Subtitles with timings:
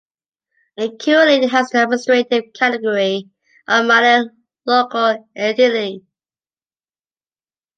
[0.77, 3.29] It currently has the administrative category
[3.67, 4.33] of Minor
[4.65, 6.03] Local Entity.